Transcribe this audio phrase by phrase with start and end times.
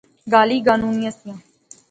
[0.31, 1.39] گالیں گانونیاں سیاں